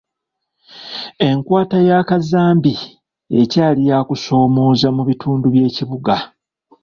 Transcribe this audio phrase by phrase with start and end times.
[1.27, 2.73] Enkwata ya kazambi
[3.41, 6.15] ekyali yakusoomooza mu bitundu by'ekibuga.